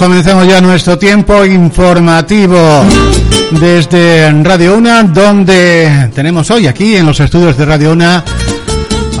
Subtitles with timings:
[0.00, 2.56] Comenzamos ya nuestro tiempo informativo
[3.50, 8.24] desde Radio Una, donde tenemos hoy aquí en los estudios de Radio Una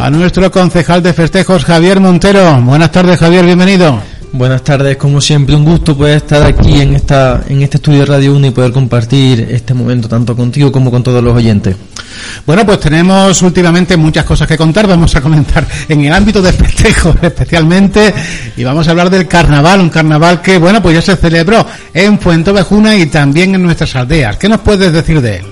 [0.00, 2.62] a nuestro concejal de festejos Javier Montero.
[2.62, 4.00] Buenas tardes Javier, bienvenido.
[4.32, 8.06] Buenas tardes, como siempre, un gusto poder estar aquí en esta en este estudio de
[8.06, 11.76] Radio 1 y poder compartir este momento tanto contigo como con todos los oyentes.
[12.46, 14.86] Bueno, pues tenemos últimamente muchas cosas que contar.
[14.86, 18.12] Vamos a comentar en el ámbito de festejos especialmente
[18.56, 22.18] y vamos a hablar del carnaval, un carnaval que, bueno, pues ya se celebró en
[22.18, 24.36] Fuentovejuna y también en nuestras aldeas.
[24.36, 25.44] ¿Qué nos puedes decir de él?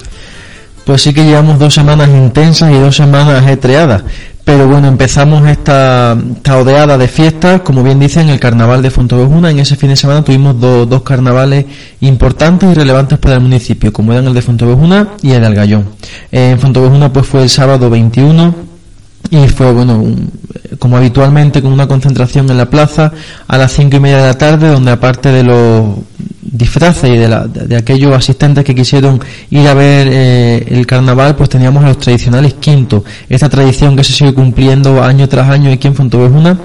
[0.85, 4.03] Pues sí que llevamos dos semanas intensas y dos semanas ajetreadas.
[4.49, 9.51] Pero bueno, empezamos esta, esta odeada de fiestas, como bien dicen, el carnaval de Fontovejuna.
[9.51, 11.67] En ese fin de semana tuvimos dos carnavales
[12.01, 15.89] importantes y relevantes para el municipio, como eran el de Fontovejuna y el de Algallón.
[16.33, 18.55] En Fontovejuna pues fue el sábado 21
[19.31, 20.03] y fue bueno
[20.79, 23.13] como habitualmente con una concentración en la plaza
[23.47, 25.89] a las cinco y media de la tarde donde aparte de los
[26.51, 31.37] disfraces y de, la, de, aquellos asistentes que quisieron ir a ver eh, el carnaval
[31.37, 33.03] pues teníamos a los tradicionales quintos.
[33.29, 36.59] Esta tradición que se sigue cumpliendo año tras año aquí en Fontovejuna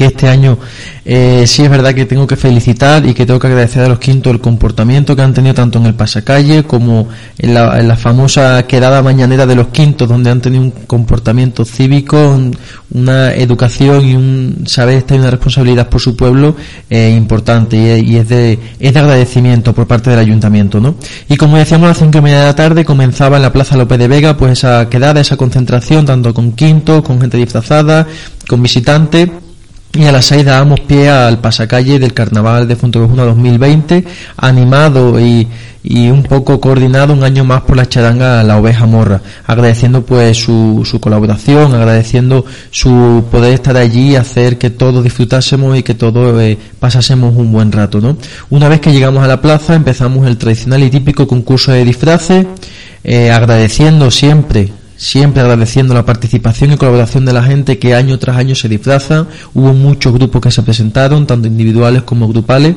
[0.00, 0.56] que este año
[1.04, 3.98] eh, sí es verdad que tengo que felicitar y que tengo que agradecer a los
[3.98, 9.02] quintos el comportamiento que han tenido tanto en el pasacalle como en la, famosa quedada
[9.02, 12.40] mañanera de los quintos, donde han tenido un comportamiento cívico,
[12.94, 16.56] una educación y un saber estar y una responsabilidad por su pueblo
[16.88, 20.80] eh, importante y, es, de, es de agradecimiento por parte del ayuntamiento.
[20.80, 20.94] ¿no?
[21.28, 23.76] Y como decíamos a las cinco y media de la tarde comenzaba en la Plaza
[23.76, 28.06] López de Vega pues esa quedada, esa concentración, tanto con quintos, con gente disfrazada,
[28.48, 29.28] con visitantes
[29.92, 34.04] y a las seis dábamos pie al pasacalle del Carnaval de Fuenteovejuna 2020,
[34.36, 35.48] animado y,
[35.82, 40.38] y, un poco coordinado un año más por la charanga La Oveja Morra, agradeciendo pues
[40.38, 46.40] su, su colaboración, agradeciendo su poder estar allí, hacer que todos disfrutásemos y que todos
[46.40, 48.16] eh, pasásemos un buen rato, ¿no?
[48.50, 52.46] Una vez que llegamos a la plaza empezamos el tradicional y típico concurso de disfraces,
[53.02, 58.36] eh, agradeciendo siempre siempre agradeciendo la participación y colaboración de la gente que año tras
[58.36, 59.26] año se disfraza.
[59.54, 62.76] Hubo muchos grupos que se presentaron, tanto individuales como grupales.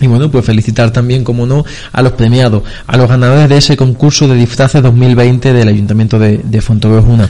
[0.00, 3.76] Y bueno, pues felicitar también, como no, a los premiados, a los ganadores de ese
[3.76, 7.28] concurso de disfraces 2020 del Ayuntamiento de, de Fontobejuna.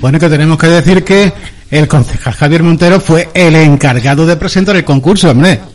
[0.00, 1.32] Bueno, que tenemos que decir que
[1.68, 5.73] el concejal Javier Montero fue el encargado de presentar el concurso, hombre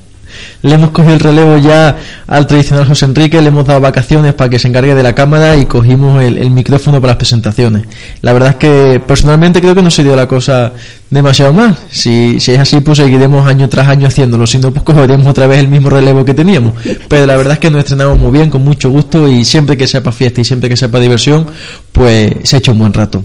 [0.61, 4.49] le hemos cogido el relevo ya al tradicional José Enrique, le hemos dado vacaciones para
[4.49, 7.85] que se encargue de la cámara y cogimos el, micrófono para las presentaciones.
[8.21, 10.73] La verdad es que personalmente creo que no se dio la cosa
[11.09, 11.77] demasiado mal.
[11.89, 14.45] Si, si es así, pues seguiremos año tras año haciéndolo.
[14.45, 16.73] Si no, pues cogeremos otra vez el mismo relevo que teníamos.
[17.07, 19.87] Pero la verdad es que nos estrenamos muy bien, con mucho gusto y siempre que
[19.87, 21.47] sepa fiesta y siempre que sepa diversión,
[21.91, 23.23] pues se ha hecho un buen rato.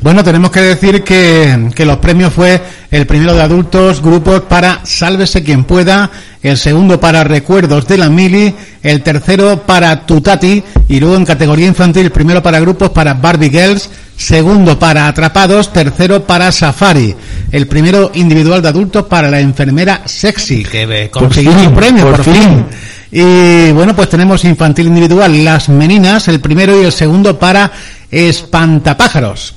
[0.00, 2.60] Bueno, tenemos que decir que, que los premios fue
[2.90, 6.10] el primero de adultos, grupos para Sálvese quien pueda,
[6.42, 11.66] el segundo para Recuerdos de la Mili, el tercero para Tutati y luego en categoría
[11.66, 17.14] infantil el primero para grupos para Barbie Girls, segundo para Atrapados, tercero para Safari,
[17.52, 22.64] el primero individual de adultos para la enfermera Sexy, que consiguió un premio por, fin.
[23.10, 27.70] Y bueno, pues tenemos infantil individual Las Meninas, el primero y el segundo para
[28.10, 29.54] Espantapájaros.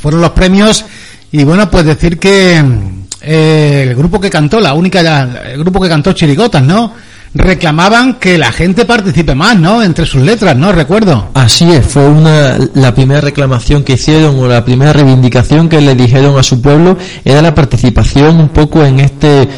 [0.00, 0.84] Fueron los premios
[1.30, 2.62] y bueno, pues decir que
[3.20, 5.00] eh, el grupo que cantó, la única,
[5.44, 6.92] el grupo que cantó Chirigotas, ¿no?
[7.34, 9.82] reclamaban que la gente participe más, ¿no?
[9.82, 10.72] Entre sus letras, ¿no?
[10.72, 11.30] Recuerdo.
[11.34, 15.94] Así es, fue una la primera reclamación que hicieron o la primera reivindicación que le
[15.94, 19.48] dijeron a su pueblo era la participación un poco en este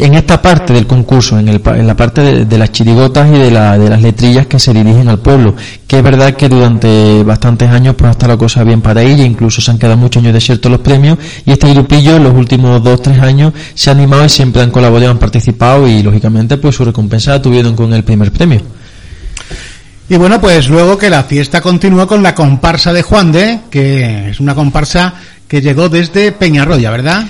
[0.00, 3.50] en esta parte del concurso, en, el, en la parte de, las chirigotas y de,
[3.50, 5.54] la, de las letrillas que se dirigen al pueblo,
[5.86, 9.60] que es verdad que durante bastantes años pues hasta la cosa bien para ella, incluso
[9.60, 13.20] se han quedado muchos años desiertos los premios, y este grupillo los últimos dos, tres
[13.20, 17.32] años se ha animado y siempre han colaborado, han participado y lógicamente pues su recompensa
[17.32, 18.62] la tuvieron con el primer premio.
[20.08, 24.30] Y bueno, pues luego que la fiesta continuó con la comparsa de Juan de, que
[24.30, 25.14] es una comparsa
[25.46, 27.26] que llegó desde Peñarroya, ¿verdad?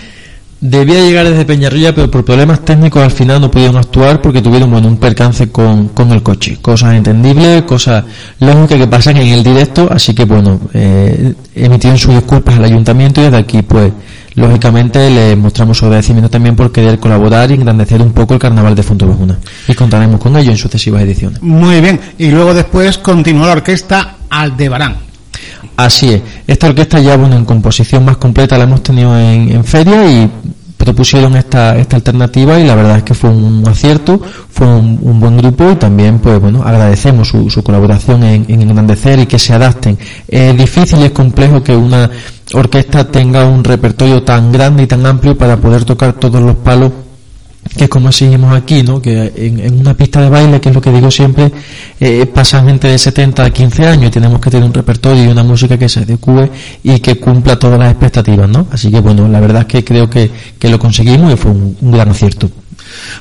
[0.60, 4.70] Debía llegar desde Peñarrilla, pero por problemas técnicos al final no pudieron actuar porque tuvieron
[4.70, 6.58] bueno, un percance con, con el coche.
[6.60, 8.04] Cosas entendibles, cosas
[8.40, 13.22] lógicas que pasan en el directo, así que bueno, eh, emitieron sus disculpas al ayuntamiento
[13.22, 13.90] y desde aquí pues
[14.34, 18.74] lógicamente le mostramos su agradecimiento también por querer colaborar y engrandecer un poco el carnaval
[18.74, 19.38] de Fontobejuna.
[19.66, 21.40] Y contaremos con ello en sucesivas ediciones.
[21.40, 25.09] Muy bien, y luego después continuó la orquesta Aldebarán.
[25.76, 26.22] Así es.
[26.46, 30.30] Esta orquesta ya, bueno, en composición más completa la hemos tenido en, feria y
[30.76, 34.20] propusieron esta, esta alternativa y la verdad es que fue un acierto,
[34.50, 39.18] fue un, buen grupo y también, pues bueno, agradecemos su, su colaboración en, en, engrandecer
[39.20, 39.98] y que se adapten.
[40.26, 42.10] Es difícil y es complejo que una
[42.54, 46.92] orquesta tenga un repertorio tan grande y tan amplio para poder tocar todos los palos
[47.76, 49.00] que como exigimos aquí, ¿no?
[49.00, 51.50] que en, una pista de baile, que es lo que digo siempre,
[52.00, 55.28] eh, pasan gente de 70 a 15 años y tenemos que tener un repertorio y
[55.28, 56.50] una música que se adecue
[56.82, 58.66] y que cumpla todas las expectativas, ¿no?
[58.70, 60.30] Así que bueno, la verdad es que creo que,
[60.62, 62.50] lo conseguimos y fue un gran acierto.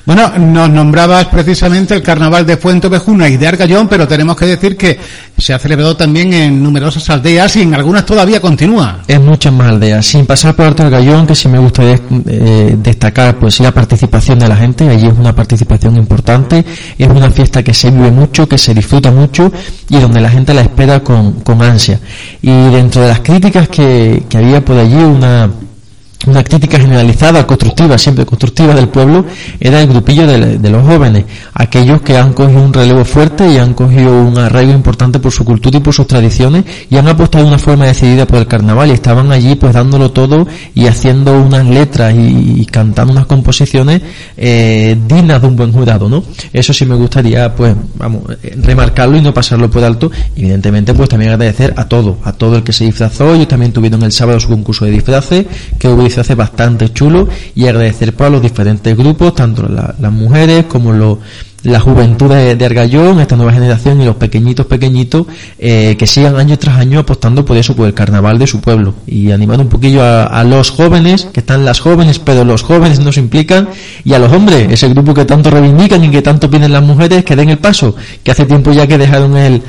[0.05, 4.45] Bueno, nos nombrabas precisamente el carnaval de Fuente Vejuna y de Argallón, pero tenemos que
[4.45, 4.99] decir que
[5.37, 8.99] se ha celebrado también en numerosas aldeas y en algunas todavía continúa.
[9.07, 10.05] En muchas más aldeas.
[10.05, 14.47] Sin pasar por Alto Argallón, que sí me gustaría eh, destacar, pues la participación de
[14.47, 14.87] la gente.
[14.89, 16.65] Allí es una participación importante.
[16.97, 19.51] Es una fiesta que se vive mucho, que se disfruta mucho
[19.89, 21.99] y donde la gente la espera con, con ansia.
[22.41, 25.49] Y dentro de las críticas que, que había por allí, una
[26.27, 29.25] una crítica generalizada, constructiva, siempre constructiva del pueblo,
[29.59, 33.73] era el grupillo de, los jóvenes, aquellos que han cogido un relevo fuerte y han
[33.73, 37.49] cogido un arraigo importante por su cultura y por sus tradiciones y han apostado de
[37.49, 40.45] una forma decidida por el carnaval y estaban allí pues dándolo todo
[40.75, 44.01] y haciendo unas letras y, cantando unas composiciones
[44.37, 46.23] eh, dignas de un buen jurado, ¿no?
[46.51, 48.23] Eso sí me gustaría pues, vamos,
[48.57, 50.11] remarcarlo y no pasarlo por alto.
[50.35, 54.03] Evidentemente pues también agradecer a todo, a todo el que se disfrazó, ellos también tuvieron
[54.03, 55.45] el sábado su concurso de disfraces,
[55.77, 60.65] que hubo se hace bastante chulo y agradecer por los diferentes grupos, tanto las mujeres
[60.65, 61.19] como los
[61.63, 65.27] la juventud de, Argallón, esta nueva generación y los pequeñitos pequeñitos
[65.57, 68.95] eh, que sigan año tras año apostando por eso, por el carnaval de su pueblo
[69.05, 73.11] y animar un poquillo a, los jóvenes, que están las jóvenes, pero los jóvenes no
[73.11, 73.69] se implican
[74.03, 77.25] y a los hombres, ese grupo que tanto reivindican y que tanto piden las mujeres,
[77.25, 79.61] que den el paso, que hace tiempo ya que dejaron el,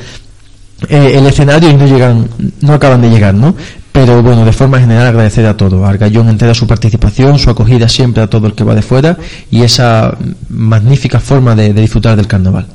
[0.88, 2.28] eh, el escenario y no llegan,
[2.60, 3.54] no acaban de llegar, ¿no?
[3.92, 5.84] Pero bueno, de forma general agradecer a todo.
[5.84, 9.16] Argallón entera su participación, su acogida siempre a todo el que va de fuera
[9.50, 10.16] y esa
[10.48, 12.66] magnífica forma de, disfrutar del carnaval.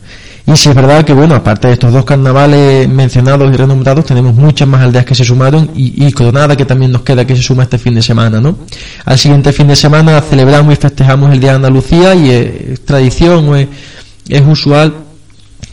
[0.48, 4.36] Y si es verdad que, bueno, aparte de estos dos carnavales mencionados y renombrados, tenemos
[4.36, 7.42] muchas más aldeas que se sumaron y, y Coronada que también nos queda que se
[7.42, 8.60] suma este fin de semana, ¿no?
[9.06, 13.56] Al siguiente fin de semana celebramos y festejamos el Día de Andalucía y es, tradición
[13.56, 13.70] es,
[14.30, 14.94] es usual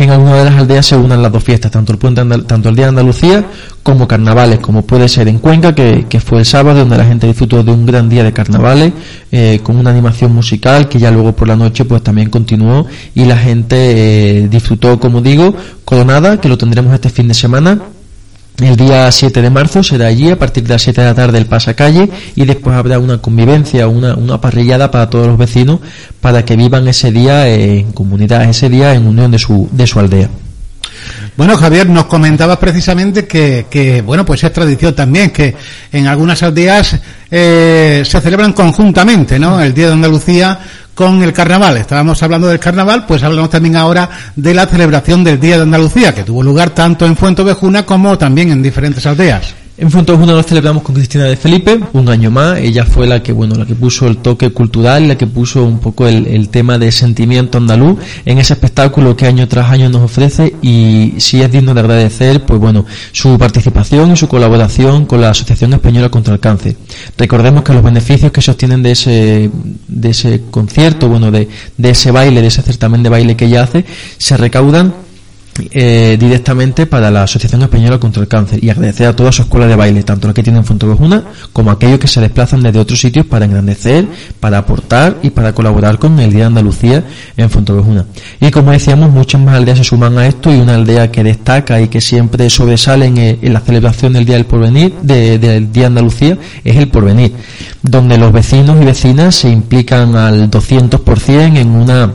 [0.03, 2.77] en alguna de las aldeas se unan las dos fiestas, tanto el puente tanto el
[2.77, 3.45] día de Andalucía
[3.83, 7.63] como carnavales, como puede ser en Cuenca, que, fue el sábado, donde la gente disfrutó
[7.63, 8.93] de un gran día de carnavales,
[9.31, 13.25] eh, con una animación musical que ya luego por la noche pues también continuó y
[13.25, 15.55] la gente eh, disfrutó, como digo,
[15.85, 17.81] Coronada, que lo tendremos este fin de semana,
[18.59, 21.39] el día 7 de marzo será allí a partir de las 7 de la tarde
[21.39, 25.81] el pasacalle y después habrá una convivencia, una, una parrillada para todos los vecinos
[26.21, 29.99] para que vivan ese día en comunidad, ese día en unión de su, de su
[29.99, 30.29] aldea.
[31.37, 35.55] Bueno, Javier, nos comentabas precisamente que, que, bueno, pues es tradición también que
[35.91, 36.97] en algunas aldeas
[37.31, 39.61] eh, se celebran conjuntamente, ¿no?
[39.61, 40.59] El Día de Andalucía
[40.95, 41.77] con el carnaval.
[41.77, 46.15] Estábamos hablando del carnaval, pues hablamos también ahora de la celebración del Día de Andalucía,
[46.15, 49.62] que tuvo lugar tanto en Fuente Vejuna como también en diferentes aldeas.
[49.79, 52.59] En Fuentojuna nos celebramos con Cristina de Felipe, un año más.
[52.59, 55.79] Ella fue la que, bueno, la que puso el toque cultural, la que puso un
[55.79, 60.55] poco el, tema de sentimiento andaluz en ese espectáculo que año tras año nos ofrece
[60.61, 65.31] y sí es digno de agradecer, pues bueno, su participación y su colaboración con la
[65.31, 66.77] Asociación Española contra el Cáncer.
[67.17, 69.51] Recordemos que los beneficios que se obtienen de ese,
[69.89, 73.63] de ese concierto, bueno, de, de ese baile, de ese certamen de baile que ella
[73.63, 73.87] hace,
[74.19, 74.93] se recaudan
[75.71, 79.67] eh, directamente para la Asociación Española contra el Cáncer y agradecer a toda su escuela
[79.67, 82.99] de baile, tanto la que tienen en Fontobejuna como aquellos que se desplazan desde otros
[82.99, 84.07] sitios para engrandecer,
[84.41, 87.05] para aportar y para colaborar con el Día de Andalucía
[87.37, 88.07] en Fontobejuna.
[88.41, 91.83] Y como decíamos, muchas más aldeas se suman a esto y una aldea que destaca
[91.83, 95.87] y que siempre sobresale en, eh, la celebración del Día del Porvenir, del Día de
[95.87, 97.33] Andalucía, es el Porvenir,
[97.83, 102.11] donde los vecinos y vecinas se implican al 200% en una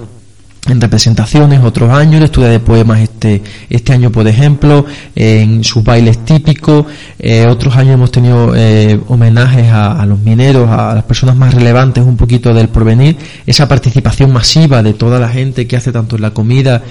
[0.69, 6.23] en representaciones otros años, estudia de poemas este, este año, por ejemplo, en sus bailes
[6.25, 6.85] típicos,
[7.19, 12.03] eh, otros años hemos tenido eh, homenajes a, los mineros, a las personas más relevantes
[12.03, 16.21] un poquito del porvenir, esa participación masiva de toda la gente que hace tanto en
[16.21, 16.83] la comida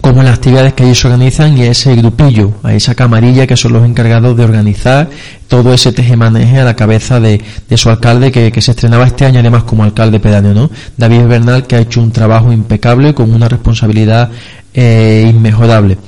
[0.00, 3.72] como las actividades que ellos organizan y a ese grupillo, a esa camarilla que son
[3.72, 5.08] los encargados de organizar
[5.48, 7.42] todo ese tejemaneje a la cabeza de,
[7.76, 10.70] su alcalde que, se estrenaba este año además como alcalde pedáneo, ¿no?
[10.96, 14.30] David Bernal que ha hecho un trabajo impecable con una responsabilidad
[14.74, 15.98] eh, inmejorable.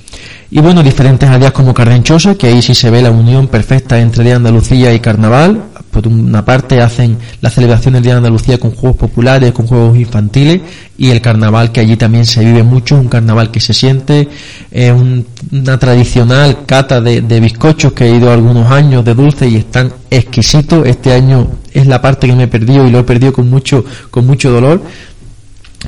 [0.51, 4.25] Y bueno, diferentes áreas como Cardenchosa, que ahí sí se ve la unión perfecta entre
[4.25, 8.73] de Andalucía y Carnaval, por una parte hacen la celebración del Día de Andalucía con
[8.73, 10.61] juegos populares, con juegos infantiles
[10.97, 14.29] y el carnaval que allí también se vive mucho, un carnaval que se siente,
[14.71, 19.93] eh, una tradicional cata de, bizcochos que he ido algunos años de dulce y están
[20.11, 20.87] exquisitos.
[20.87, 23.85] Este año es la parte que me he perdido y lo he perdido con mucho,
[24.11, 24.83] con mucho dolor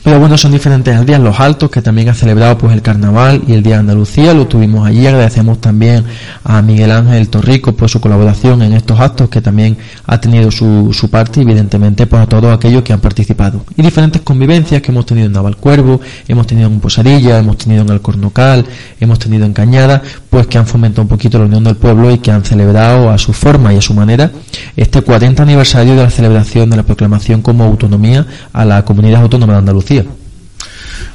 [0.03, 3.53] Pero bueno, son diferentes aldeas, los altos, que también ha celebrado pues el carnaval y
[3.53, 6.05] el Día de Andalucía, lo tuvimos allí, agradecemos también
[6.43, 9.77] a Miguel Ángel Torrico por su colaboración en estos actos, que también
[10.07, 13.65] ha tenido su, su parte, evidentemente, por todos aquellos que han participado.
[13.77, 17.91] Y diferentes convivencias que hemos tenido en Navalcuervo, hemos tenido en Posadilla, hemos tenido en
[17.91, 18.65] Alcornocal,
[19.01, 22.19] hemos tenido en Cañada, pues que han fomentado un poquito la unión del pueblo y
[22.19, 24.31] que han celebrado a su forma y a su manera
[24.77, 29.55] este 40 aniversario de la celebración de la proclamación como autonomía a la comunidad autónoma
[29.55, 30.05] de Andalucía.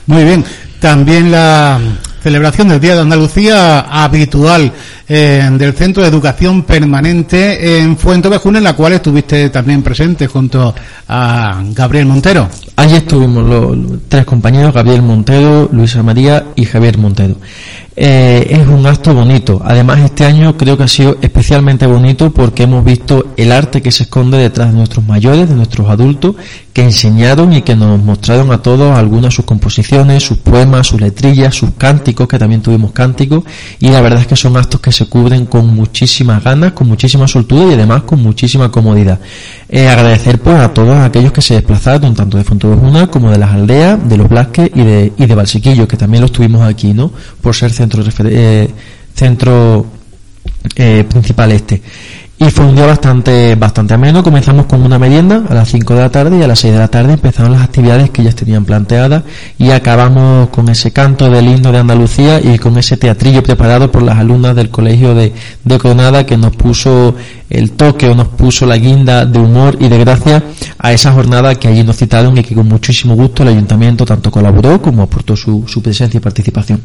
[0.05, 0.43] Muy bien.
[0.79, 1.79] También la
[2.21, 4.71] celebración del Día de Andalucía habitual
[5.07, 10.73] eh, del Centro de Educación Permanente en Fuentevejuna, en la cual estuviste también presente junto
[11.07, 12.49] a Gabriel Montero.
[12.75, 17.35] Allí estuvimos los, tres compañeros, Gabriel Montero, Luisa María y Javier Montero.
[17.97, 19.61] Eh, es un acto bonito.
[19.63, 23.91] Además, este año creo que ha sido especialmente bonito porque hemos visto el arte que
[23.91, 26.35] se esconde detrás de nuestros mayores, de nuestros adultos,
[26.73, 30.99] que enseñaron y que nos mostraron a todos algunas de sus composiciones, sus poemas, sus
[30.99, 33.45] letrillas, sus cánticos, que también tuvimos cánticos,
[33.79, 37.27] y la verdad es que son actos que se cubren con muchísimas ganas, con muchísima
[37.27, 39.19] soltura y además con muchísima comodidad.
[39.67, 43.51] Eh, agradecer pues a todos aquellos que se desplazaron, tanto de Fontobejuna como de las
[43.51, 47.11] aldeas, de los Blasques y de, y de que también los tuvimos aquí, ¿no?
[47.41, 48.69] Por ser centro, eh,
[49.13, 49.85] centro
[50.75, 51.81] eh, principal este.
[52.37, 54.21] Y fue un día bastante, bastante ameno.
[54.21, 56.79] Comenzamos con una merienda a las 5 de la tarde y a las 6 de
[56.79, 59.23] la tarde empezaron las actividades que ellas tenían planteadas
[59.57, 64.03] y acabamos con ese canto del himno de Andalucía y con ese teatrillo preparado por
[64.03, 65.31] las alumnas del colegio de,
[65.63, 67.15] de Granada que nos puso
[67.49, 70.43] el toque o nos puso la guinda de humor y de gracia
[70.77, 74.29] a esa jornada que allí nos citaron y que con muchísimo gusto el ayuntamiento tanto
[74.29, 76.81] colaboró como aportó su, su presencia y participación.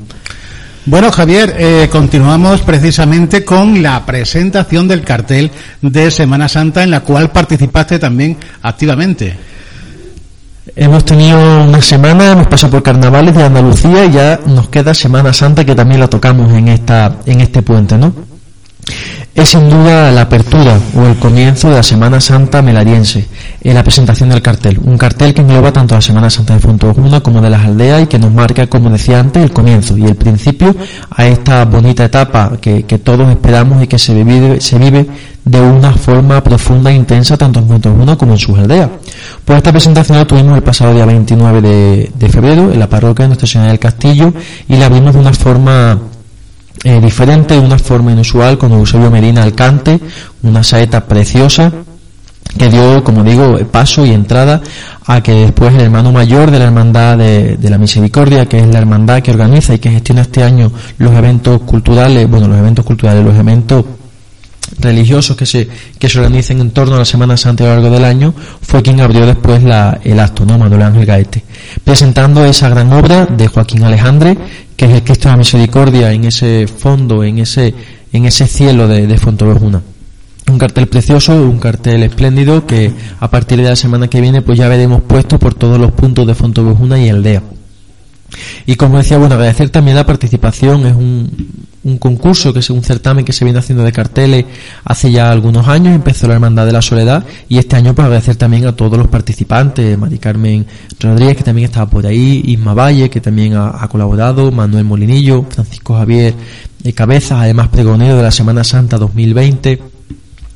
[0.87, 5.51] Bueno, Javier, eh, continuamos precisamente con la presentación del cartel
[5.83, 9.37] de Semana Santa en la cual participaste también activamente.
[10.75, 15.35] Hemos tenido una semana, hemos pasado por carnavales de Andalucía y ya nos queda Semana
[15.35, 18.15] Santa que también la tocamos en esta en este puente, ¿no?
[19.35, 23.27] Es sin duda la apertura o el comienzo de la Semana Santa melariense,
[23.63, 24.81] en la presentación del cartel.
[24.83, 28.07] Un cartel que engloba tanto la Semana Santa de Fontoguna como de las aldeas y
[28.07, 30.75] que nos marca, como decía antes, el comienzo y el principio
[31.11, 35.07] a esta bonita etapa que, todos esperamos y que se vive, se vive
[35.45, 38.91] de una forma profunda e intensa tanto en Fontoguna como en sus aldeas.
[39.45, 43.25] Pues esta presentación la tuvimos el pasado día 29 de, de febrero en la parroquia
[43.25, 44.35] de Nuestra Señora del Castillo
[44.69, 45.99] y la vimos de una forma
[46.85, 50.01] eh, diferente, de una forma inusual, con Eusebio Medina al cante,
[50.43, 51.73] una saeta preciosa
[52.59, 54.61] que dio, como digo, paso y entrada
[55.07, 58.79] a que después el hermano mayor de la Hermandad de, la Misericordia, que es la
[58.79, 63.25] hermandad que organiza y que gestiona este año los eventos culturales, bueno, los eventos culturales,
[63.25, 63.85] los eventos
[64.79, 67.91] religiosos que se, que se organicen en torno a la Semana Santa a lo largo
[67.91, 70.59] del año, fue quien abrió después la, el acto, ¿no?
[70.59, 71.45] Manuel Ángel Gaete,
[71.85, 74.37] presentando esa gran obra de Joaquín Alejandre,
[74.77, 77.75] que es el Cristo de la Misericordia en ese fondo, en ese,
[78.13, 79.83] en ese cielo de, de Fontobejuna.
[80.51, 84.59] Un cartel precioso, un cartel espléndido que a partir de la semana que viene pues
[84.59, 87.43] ya veremos puesto por todos los puntos de Fontobejuna y Aldea.
[88.67, 91.31] Y como decía, bueno, agradecer también la participación, es un,
[91.83, 94.45] un concurso que es un certamen que se viene haciendo de carteles
[94.85, 98.37] hace ya algunos años, empezó la Hermandad de la Soledad y este año pues agradecer
[98.37, 100.67] también a todos los participantes, Mari Carmen
[100.99, 105.95] Rodríguez que también estaba por ahí, Isma Valle que también ha, colaborado, Manuel Molinillo, Francisco
[105.95, 106.35] Javier
[106.83, 110.00] de Cabezas, además pregonero de la Semana Santa 2020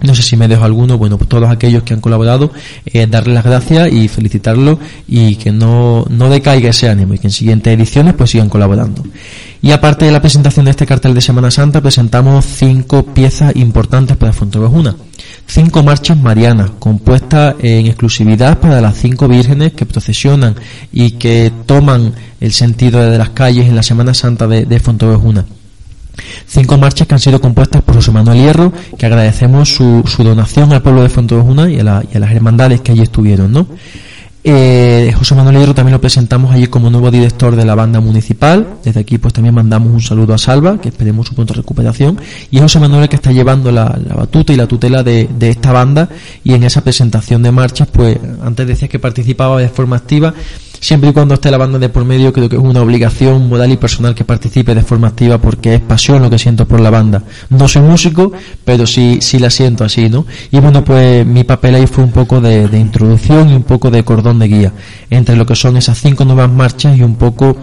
[0.04, 2.52] no sé si me dejo alguno, bueno, pues todos aquellos que han colaborado,
[2.87, 7.28] eh, darles las gracias y felicitarlos y que no, no decaiga ese ánimo y que
[7.28, 9.02] en siguientes ediciones pues sigan colaborando.
[9.62, 14.16] Y aparte de la presentación de este cartel de Semana Santa, presentamos cinco piezas importantes
[14.16, 14.94] para Fontevejuna.
[15.46, 20.54] Cinco marchas marianas, compuestas en exclusividad para las cinco vírgenes que procesionan
[20.92, 25.46] y que toman el sentido de las calles en la Semana Santa de, de Fontevejuna.
[26.47, 30.83] Cinco marchas que han sido compuestas por José Manuel Hierro, que agradecemos su, donación al
[30.83, 33.66] pueblo de Fontevejuna y, a y a las hermandades que allí estuvieron, ¿no?
[34.47, 38.76] Eh, José Manuel Hierro también lo presentamos allí como nuevo director de la banda municipal.
[38.85, 42.21] Desde aquí pues también mandamos un saludo a Salva, que esperemos su pronta recuperación.
[42.50, 45.49] Y es José Manuel el que está llevando la, batuta y la tutela de, de,
[45.49, 46.11] esta banda.
[46.44, 50.35] Y en esa presentación de marchas, pues antes decía que participaba de forma activa
[50.80, 53.72] siempre y cuando esté la banda de por medio, creo que es una obligación moral
[53.72, 56.90] y personal que participe de forma activa porque es pasión lo que siento por la
[56.90, 57.22] banda.
[57.50, 58.32] No soy músico,
[58.64, 60.26] pero sí, sí la siento así, ¿no?
[60.50, 64.04] Y bueno, pues mi papel ahí fue un poco de, introducción y un poco de
[64.04, 64.72] cordón de guía
[65.10, 67.56] entre lo que son esas cinco nuevas marchas y un poco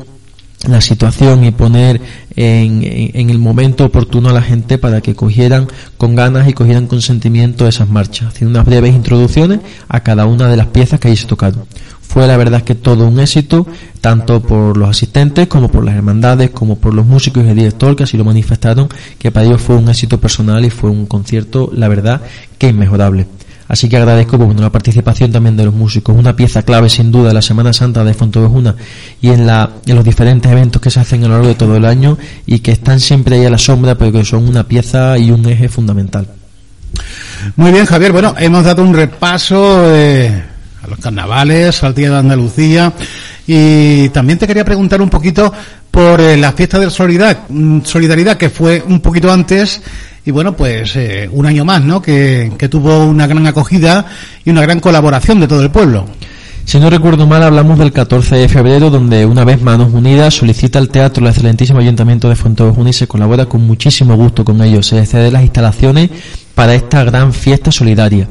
[0.68, 2.00] la situación y poner
[2.36, 6.86] en, en, el momento oportuno a la gente para que cogieran con ganas y cogieran
[6.86, 11.08] con sentimiento esas marchas, haciendo unas breves introducciones a cada una de las piezas que
[11.08, 11.64] ahí se tocaron.
[12.12, 13.66] Fue la verdad que todo un éxito,
[14.02, 17.96] tanto por los asistentes como por las hermandades, como por los músicos y el director
[17.96, 21.70] que así lo manifestaron, que para ellos fue un éxito personal y fue un concierto,
[21.74, 22.22] la verdad,
[22.58, 23.28] que inmejorable.
[23.70, 27.14] Así que agradezco pues, bueno, la participación también de los músicos, una pieza clave sin
[27.14, 28.76] duda en la Semana Santa de Fontevejuna
[29.22, 31.78] y en, la, en los diferentes eventos que se hacen a lo largo de todo
[31.78, 35.18] el año y que están siempre ahí a la sombra, pero que son una pieza
[35.18, 36.28] y un eje fundamental.
[37.56, 38.12] Muy bien, Javier.
[38.12, 39.90] Bueno, hemos dado un repaso
[40.92, 42.94] los carnavales, al Día de Andalucía
[43.48, 45.52] y también te quería preguntar un poquito
[45.90, 49.82] por eh, la fiesta de solidaridad, mm, solidaridad que fue un poquito antes
[50.26, 52.02] y bueno, pues eh, un año más, ¿no?
[52.02, 54.06] Que, tuvo una gran acogida
[54.46, 56.06] y una gran colaboración de todo el pueblo.
[56.64, 60.78] Si no recuerdo mal, hablamos del 14 de febrero, donde una vez Manos Unidas solicita
[60.78, 64.86] al teatro el excelentísimo Ayuntamiento de Fuenteovejuna y se colabora con muchísimo gusto con ellos.
[64.86, 66.12] Se excede las instalaciones
[66.56, 68.28] para esta gran fiesta solidaria.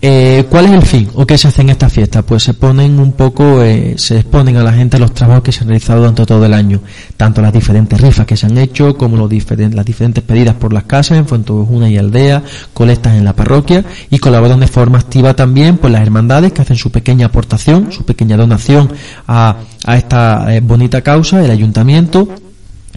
[0.00, 2.22] Eh, ¿Cuál es el fin o qué se hace en esta fiesta?
[2.22, 5.60] Pues se ponen un poco, eh, se exponen a la gente los trabajos que se
[5.60, 6.80] han realizado durante todo el año,
[7.16, 10.84] tanto las diferentes rifas que se han hecho como los las diferentes pedidas por las
[10.84, 12.42] casas en Fuentojuna y Aldea,
[12.72, 16.76] colectas en la parroquia y colaboran de forma activa también pues las hermandades que hacen
[16.76, 18.90] su pequeña aportación, su pequeña donación
[19.26, 22.28] a, a esta eh, bonita causa, el ayuntamiento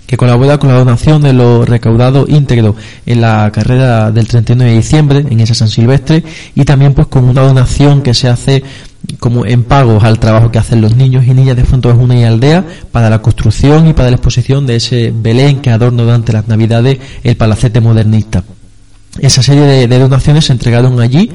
[0.10, 2.76] que colabora con la donación de lo recaudado íntegro
[3.06, 6.24] en la carrera del 31 de diciembre en esa San Silvestre
[6.56, 8.64] y también pues con una donación que se hace
[9.20, 12.66] como en pagos al trabajo que hacen los niños y niñas de Fuentejuna y Aldea
[12.92, 16.98] para la construcción y para la exposición de ese Belén que adorna durante las Navidades
[17.24, 18.44] el palacete modernista.
[19.20, 21.30] Esa serie de donaciones se entregaron allí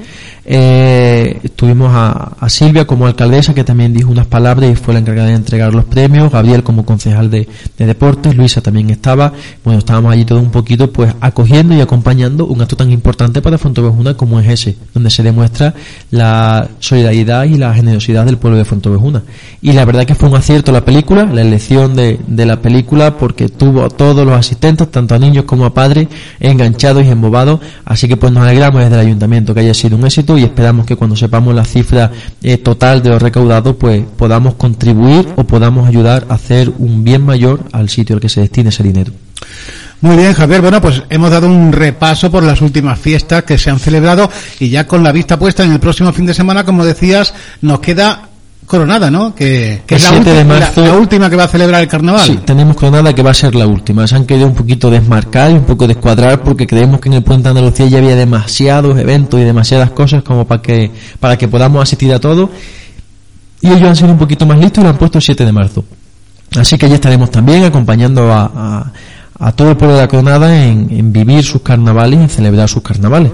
[0.46, 5.28] eh, tuvimos a, Silvia como alcaldesa que también dijo unas palabras y fue la encargada
[5.28, 9.32] de entregar los premios, Gabriel como concejal de, deportes, Luisa también estaba,
[9.64, 13.56] bueno, estábamos allí todo un poquito pues acogiendo y acompañando un acto tan importante para
[13.58, 15.74] Fontevejuna como es ese, donde se demuestra
[16.10, 19.22] la solidaridad y la generosidad del pueblo de Fontevejuna.
[19.62, 23.16] Y la verdad que fue un acierto la película, la elección de, de la película
[23.16, 26.08] porque tuvo a todos los asistentes, tanto a niños como a padres,
[26.40, 30.04] enganchados y embobados, así que pues nos alegramos desde el ayuntamiento que haya sido un
[30.04, 32.10] éxito y esperamos que cuando sepamos la cifra
[32.42, 37.22] eh, total de los recaudados pues podamos contribuir o podamos ayudar a hacer un bien
[37.22, 39.12] mayor al sitio al que se destine ese dinero.
[40.00, 40.60] Muy bien, Javier.
[40.60, 44.68] Bueno, pues hemos dado un repaso por las últimas fiestas que se han celebrado y
[44.68, 48.28] ya con la vista puesta en el próximo fin de semana, como decías, nos queda
[48.66, 49.34] Coronada, ¿no?
[49.34, 50.12] Que, es la,
[50.96, 52.26] última, que va a celebrar el carnaval.
[52.26, 54.06] Sí, tenemos Coronada que va a ser la última.
[54.06, 57.22] Se han querido un poquito desmarcar y un poco descuadrar porque creemos que en el
[57.22, 61.46] Puente de Andalucía ya había demasiados eventos y demasiadas cosas como para que, para que
[61.46, 62.50] podamos asistir a todo.
[63.60, 65.52] Y ellos han sido un poquito más listos y lo han puesto el 7 de
[65.52, 65.84] marzo.
[66.56, 68.92] Así que ya estaremos también acompañando a,
[69.38, 72.68] a, todo el pueblo de la Coronada en, en vivir sus carnavales y en celebrar
[72.68, 73.32] sus carnavales.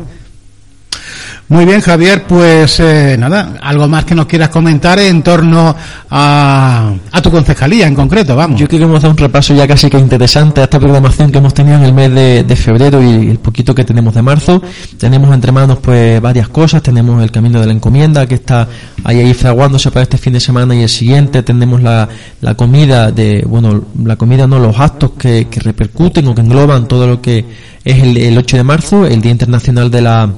[1.50, 5.74] Muy bien, Javier, pues eh, nada, algo más que nos quieras comentar en torno
[6.08, 8.60] a, a tu concejalía en concreto, vamos.
[8.60, 11.38] Yo creo que hemos dado un repaso ya casi que interesante a esta programación que
[11.38, 14.62] hemos tenido en el mes de, febrero y el poquito que tenemos de marzo.
[14.96, 18.68] Tenemos entre manos pues varias cosas, tenemos el camino de la encomienda que está
[19.02, 22.08] ahí, fraguándose para este fin de semana y el siguiente, tenemos la,
[22.42, 26.86] la comida de, bueno, la comida no, los actos que, que repercuten o que engloban
[26.86, 27.44] todo lo que
[27.84, 30.30] es el, el 8 de marzo, el Día Internacional de la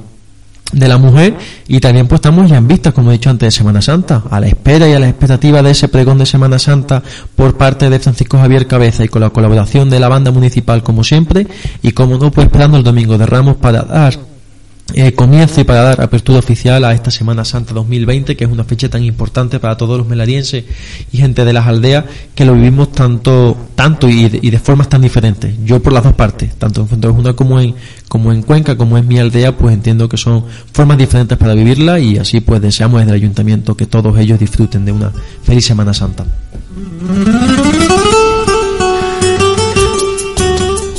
[0.73, 1.35] de la mujer.
[1.67, 4.39] Y también pues estamos ya en vista, como he dicho antes, de Semana Santa, a
[4.39, 7.01] la espera y a la expectativa de ese pregón de Semana Santa
[7.35, 11.03] por parte de Francisco Javier Cabeza y con la colaboración de la banda municipal como
[11.03, 11.47] siempre
[11.81, 14.32] y como no pues esperando el Domingo de Ramos para dar
[14.93, 18.63] eh, comienzo y para dar apertura oficial a esta Semana Santa 2020, que es una
[18.63, 20.65] fecha tan importante para todos los melarienses
[21.11, 25.55] y gente de las aldeas que lo vivimos tanto, tanto y de, formas tan diferentes.
[25.65, 27.73] Yo por las dos partes, tanto en Fuenteovejuna como en,
[28.07, 31.99] como en Cuenca, como en mi aldea, pues entiendo que son formas diferentes para vivirla
[31.99, 35.11] y así pues deseamos desde el ayuntamiento que todos ellos disfruten de una
[35.43, 36.25] feliz Semana Santa.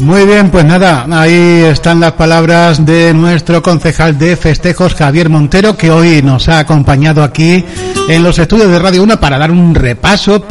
[0.05, 5.79] Muy bien, pues nada, ahí están las palabras de nuestro concejal de festejos, Javier Montero,
[5.79, 7.65] que hoy nos ha acompañado aquí
[8.11, 10.45] en los estudios de Radio 1 para dar un repaso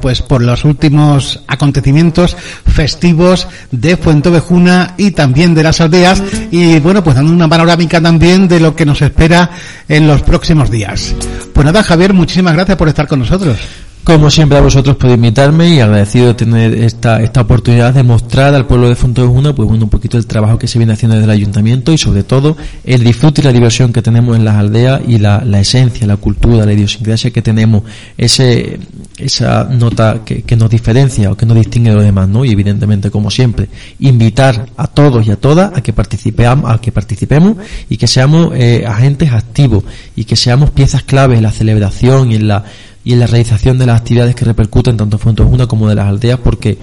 [0.00, 7.04] pues por los últimos acontecimientos festivos de Fuentovejuna y también de las aldeas y bueno,
[7.04, 9.50] pues dando una panorámica también de lo que nos espera
[9.86, 11.14] en los próximos días.
[11.52, 13.58] Pues nada, Javier, muchísimas gracias por estar con nosotros.
[14.04, 18.54] Como siempre a vosotros por invitarme y agradecido de tener esta, esta oportunidad de mostrar
[18.54, 21.26] al pueblo de Fontejuna pues bueno, un poquito el trabajo que se viene haciendo desde
[21.26, 25.02] el ayuntamiento y sobre todo el disfrute y la diversión que tenemos en las aldeas
[25.06, 27.82] y la, la esencia, la cultura, la idiosincrasia que tenemos,
[28.16, 28.80] ese,
[29.18, 32.44] esa nota que, que, nos diferencia o que nos distingue de los demás, ¿no?
[32.44, 36.92] Y evidentemente, como siempre, invitar a todos y a todas a que participemos, a que
[36.92, 37.56] participemos
[37.88, 39.84] y que seamos eh, agentes activos
[40.16, 42.64] y que seamos piezas claves en la celebración y en la
[43.04, 46.06] y en la realización de las actividades que repercuten tanto en Fuentejuna como de las
[46.06, 46.78] aldeas, porque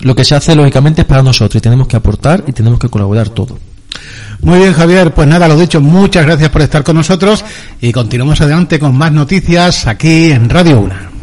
[0.00, 2.88] lo que se hace lógicamente es para nosotros y tenemos que aportar y tenemos que
[2.88, 3.58] colaborar todo.
[4.40, 5.14] Muy bien, Javier.
[5.14, 7.44] Pues nada, lo dicho, muchas gracias por estar con nosotros
[7.80, 11.13] y continuamos adelante con más noticias aquí en Radio Una.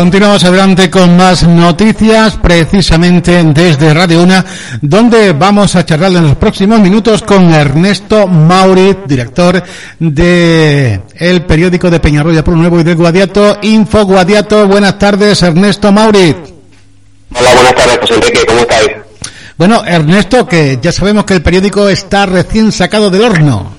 [0.00, 4.42] Continuamos adelante con más noticias, precisamente desde Radio Una,
[4.80, 9.62] donde vamos a charlar en los próximos minutos con Ernesto Mauri, director
[9.98, 14.66] de el periódico de Peñarroya Pro Nuevo y de Guadiato, Info Guadiato.
[14.66, 16.34] Buenas tardes, Ernesto Mauri.
[17.34, 18.88] Hola, buenas tardes, José Enrique, ¿cómo estáis?
[19.58, 23.74] Bueno, Ernesto, que ya sabemos que el periódico está recién sacado del horno.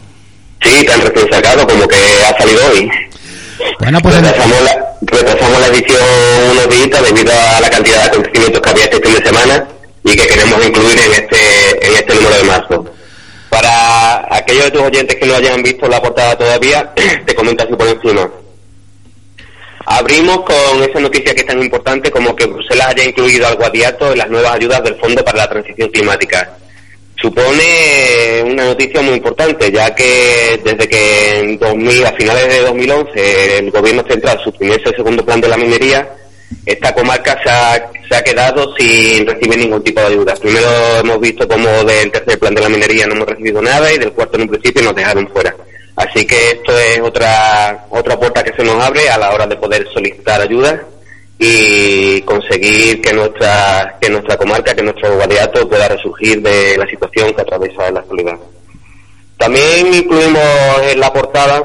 [0.61, 2.91] Sí, tan recién sacado como que ha salido hoy.
[3.79, 4.21] Bueno, pues...
[5.01, 6.01] retrasamos la edición
[6.51, 9.67] unos días debido a la cantidad de acontecimientos que había este fin de semana
[10.03, 12.85] y que queremos incluir en este, en este número de marzo.
[13.49, 16.93] Para aquellos de tus oyentes que no hayan visto la portada todavía,
[17.25, 18.29] te comento así por encima.
[19.85, 24.11] Abrimos con esa noticia que es tan importante como que Bruselas haya incluido al Guadiato
[24.11, 26.57] en las nuevas ayudas del Fondo para la Transición Climática
[27.21, 28.00] supone
[28.43, 33.71] una noticia muy importante, ya que desde que en 2000, a finales de 2011 el
[33.71, 36.07] gobierno central suprimiese el segundo plan de la minería,
[36.65, 40.33] esta comarca se ha, se ha quedado sin recibir ningún tipo de ayuda.
[40.35, 40.67] Primero
[40.99, 44.11] hemos visto como del tercer plan de la minería no hemos recibido nada y del
[44.11, 45.55] cuarto en un principio nos dejaron fuera.
[45.95, 49.55] Así que esto es otra, otra puerta que se nos abre a la hora de
[49.55, 50.81] poder solicitar ayuda
[51.43, 57.33] y conseguir que nuestra que nuestra comarca, que nuestro guadiato pueda resurgir de la situación
[57.33, 58.37] que atraviesa en la actualidad.
[59.37, 60.43] También incluimos
[60.83, 61.63] en la portada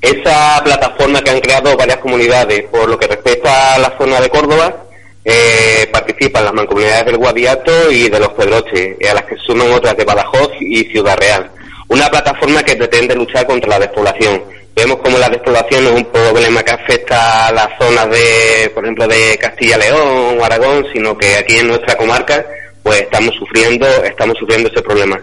[0.00, 2.64] esa plataforma que han creado varias comunidades.
[2.70, 4.74] Por lo que respecta a la zona de Córdoba,
[5.22, 9.98] eh, participan las mancomunidades del Guadiato y de los Pedroches, a las que suman otras
[9.98, 11.50] de Badajoz y Ciudad Real.
[11.88, 16.62] Una plataforma que pretende luchar contra la despoblación Vemos como la despoblación es un problema
[16.62, 21.56] que afecta a las zonas de, por ejemplo, de Castilla-León o Aragón, sino que aquí
[21.56, 22.44] en nuestra comarca,
[22.82, 25.18] pues estamos sufriendo, estamos sufriendo ese problema.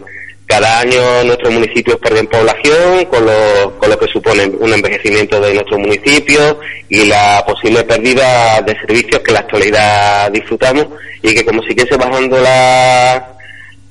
[0.48, 5.54] Cada año nuestros municipios pierden población, con lo, con lo que supone un envejecimiento de
[5.54, 6.58] nuestros municipios
[6.89, 10.88] y la posible pérdida de servicios que en la actualidad disfrutamos
[11.22, 13.33] y que como siguiese bajando la,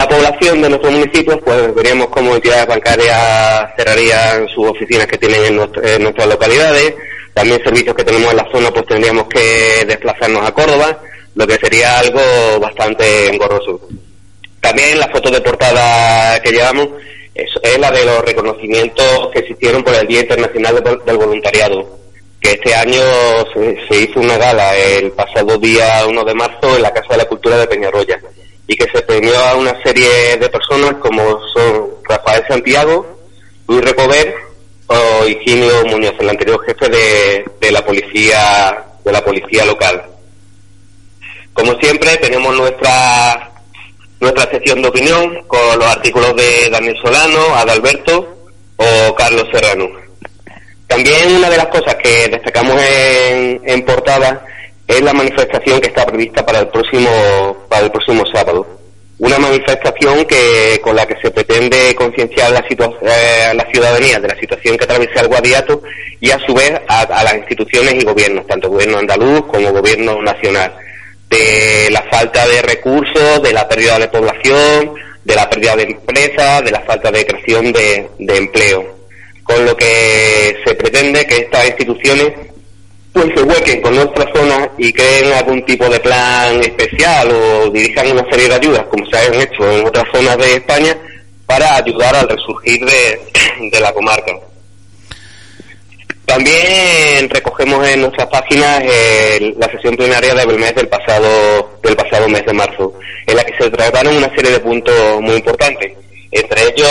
[0.02, 5.44] la población de nuestros municipios, pues veríamos cómo entidades bancarias cerrarían sus oficinas que tienen
[5.44, 6.94] en, nuestras localidades.
[7.32, 10.98] También servicios que tenemos en la zona, pues tendríamos que desplazarnos a Córdoba,
[11.36, 12.20] lo que sería algo
[12.60, 13.80] bastante engorroso.
[14.60, 16.88] También la foto de portada que llevamos
[17.32, 22.00] es, la de los reconocimientos que existieron por el Día Internacional del Voluntariado,
[22.40, 23.02] que este año
[23.54, 27.18] se, se hizo una gala el pasado día 1 de marzo en la Casa de
[27.18, 28.20] la Cultura de Peñarroya
[28.72, 33.18] y que se premió a una serie de personas como son Rafael Santiago,
[33.68, 34.34] Luis Recover
[34.86, 40.02] o Higinio Muñoz, el anterior jefe de, de la policía de la policía local.
[41.52, 43.50] Como siempre tenemos nuestra
[44.20, 48.26] nuestra sección de opinión con los artículos de Daniel Solano, Adalberto
[48.76, 49.86] o Carlos Serrano.
[50.86, 54.46] También una de las cosas que destacamos en, en portada
[54.92, 58.66] es la manifestación que está prevista para el próximo para el próximo sábado.
[59.18, 64.38] Una manifestación que con la que se pretende concienciar eh, a la ciudadanía de la
[64.38, 65.82] situación que atraviesa el Guadiato
[66.20, 70.74] y a su vez a, las instituciones y gobiernos, tanto gobierno andaluz como gobierno nacional,
[71.30, 76.64] de la falta de recursos, de la pérdida de población, de la pérdida de empresas,
[76.64, 78.96] de la falta de creación de empleo.
[79.44, 82.51] Con lo que se pretende que estas instituciones
[83.12, 88.10] pues se huequen con nuestra zona y creen algún tipo de plan especial o dirijan
[88.10, 90.96] una serie de ayudas, como se han hecho en otras zonas de España,
[91.44, 93.20] para ayudar al resurgir de,
[93.70, 94.32] de la comarca.
[96.24, 98.82] También recogemos en nuestras páginas
[99.58, 102.94] la sesión plenaria del mes del pasado del pasado mes de marzo,
[103.26, 105.92] en la que se trataron una serie de puntos muy importantes,
[106.30, 106.88] entre ellos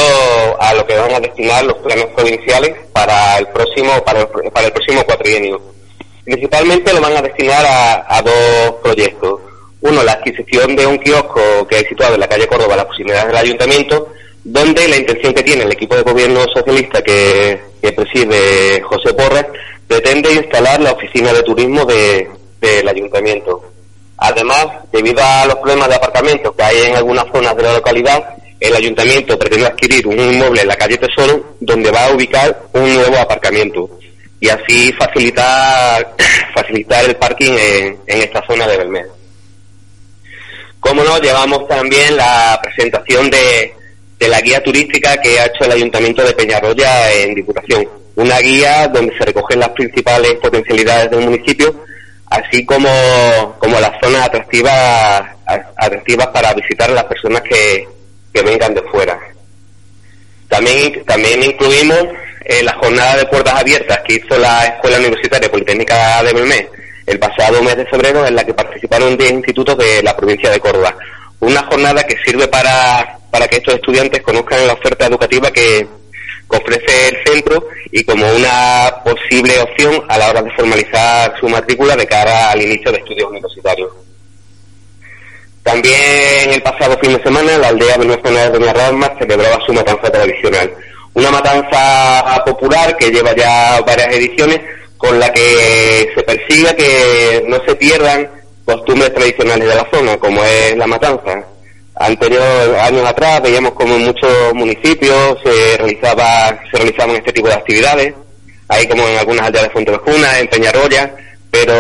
[0.60, 4.68] a lo que van a destinar los planes provinciales para el próximo para el, para
[4.68, 5.60] el próximo cuatrienio
[6.24, 7.66] Principalmente lo van a destinar
[8.08, 9.40] a, dos proyectos.
[9.82, 12.86] Uno, la adquisición de un kiosco que es situado en la calle Córdoba, a las
[12.86, 14.10] proximidades del ayuntamiento,
[14.44, 17.60] donde la intención que tiene el equipo de gobierno socialista que,
[17.96, 19.46] preside José Porras
[19.88, 23.64] pretende instalar la oficina de turismo del ayuntamiento.
[24.18, 28.36] Además, debido a los problemas de aparcamiento que hay en algunas zonas de la localidad,
[28.60, 32.94] el ayuntamiento pretende adquirir un inmueble en la calle Tesoro donde va a ubicar un
[32.94, 33.90] nuevo aparcamiento
[34.42, 36.16] y así facilitar,
[36.54, 39.06] facilitar el parking en, esta zona de Belmez.
[40.80, 43.72] Como no, llevamos también la presentación de,
[44.20, 47.88] de la guía turística que ha hecho el Ayuntamiento de Peñarroya en Diputación.
[48.16, 51.86] Una guía donde se recogen las principales potencialidades del municipio,
[52.26, 52.90] así como,
[53.60, 55.22] como las zonas atractivas,
[55.78, 57.88] atractivas para visitar a las personas que,
[58.34, 59.20] que vengan de fuera.
[60.50, 62.08] También, también incluimos
[62.44, 66.70] eh, la jornada de puertas abiertas que hizo la Escuela Universitaria Politécnica de Belmé
[67.06, 70.60] el pasado mes de febrero, en la que participaron 10 institutos de la provincia de
[70.60, 70.96] Córdoba.
[71.40, 75.88] Una jornada que sirve para, para que estos estudiantes conozcan la oferta educativa que,
[76.54, 81.96] ofrece el centro y como una posible opción a la hora de formalizar su matrícula
[81.96, 83.90] de cara al inicio de estudios universitarios.
[85.64, 90.12] También el pasado fin de semana la aldea venezolana de Doña Rama celebraba su matanza
[90.12, 90.74] tradicional
[91.14, 94.62] una matanza popular que lleva ya varias ediciones
[94.98, 98.30] con la que se persigue que no se pierdan
[98.66, 101.44] costumbres tradicionales de la zona, como es la matanza.
[101.96, 107.56] Anterior años atrás veíamos como en muchos municipios se realizaba se realizaban este tipo de
[107.56, 108.14] actividades,
[108.70, 111.14] ahí como en algunas aldeas de Fuentevejuna, en Peñarroya,
[111.52, 111.74] pero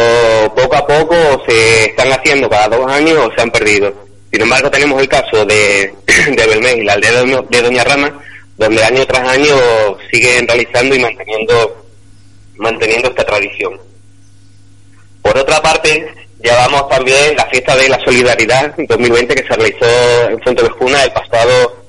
[0.54, 1.16] poco a poco
[1.48, 3.94] se están haciendo cada dos años o se han perdido.
[4.32, 5.94] Sin embargo, tenemos el caso de,
[6.28, 8.14] de Belmés y la aldea de Doña Rama,
[8.58, 9.56] donde año tras año
[10.12, 11.86] siguen realizando y manteniendo,
[12.56, 13.80] manteniendo esta tradición.
[15.22, 20.42] Por otra parte, llevamos también la fiesta de la solidaridad 2020 que se realizó en
[20.42, 21.84] Fuente Juna el pasado,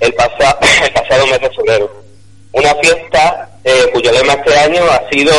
[0.00, 2.04] el, pasado el pasado mes de febrero.
[2.52, 5.32] Una fiesta eh, cuyo lema este año ha sido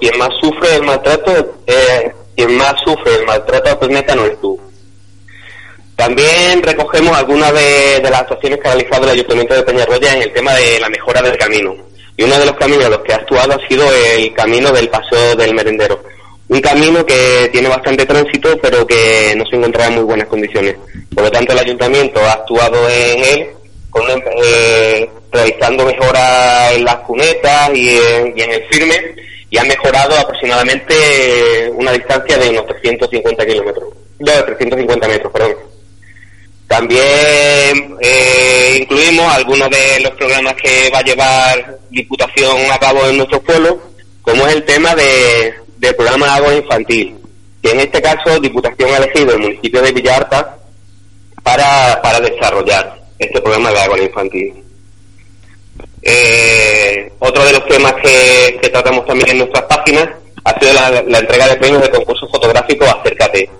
[0.00, 4.40] quien más sufre el maltrato, eh, quien más sufre el maltrato al planeta no es
[4.40, 4.60] tú.
[5.96, 10.32] También recogemos algunas de, las actuaciones que ha realizado el Ayuntamiento de Peñarroya en el
[10.32, 11.74] tema de la mejora del camino.
[12.16, 14.88] Y uno de los caminos en los que ha actuado ha sido el camino del
[14.88, 16.02] Paso del Merendero.
[16.48, 20.76] Un camino que tiene bastante tránsito, pero que no se encontraba en muy buenas condiciones.
[21.14, 23.46] Por lo tanto, el Ayuntamiento ha actuado en él,
[23.90, 24.02] con,
[24.44, 29.14] eh, realizando mejoras en las cunetas y en, y en el firme,
[29.50, 33.84] y ha mejorado aproximadamente una distancia de unos 350 kilómetros.
[34.18, 35.71] De 350 metros, perdón.
[36.72, 43.18] También eh, incluimos algunos de los programas que va a llevar Diputación a cabo en
[43.18, 43.78] nuestro pueblo,
[44.22, 47.14] como es el tema de, del programa agua infantil,
[47.62, 50.56] que en este caso Diputación ha elegido el municipio de Villarta
[51.42, 54.64] para, para desarrollar este programa de agua infantil.
[56.00, 60.08] Eh, otro de los temas que, tratamos también en nuestras páginas
[60.42, 63.50] ha sido la, la entrega de premios de concurso fotográfico Acércate,